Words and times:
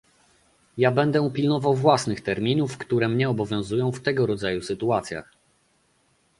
Ja 0.77 0.91
będę 0.91 1.31
pilnował 1.31 1.73
własnych 1.75 2.21
terminów, 2.21 2.77
które 2.77 3.09
mnie 3.09 3.29
obowiązują 3.29 3.91
w 3.91 4.01
tego 4.01 4.25
rodzaju 4.25 4.61
sytuacjach 4.61 5.33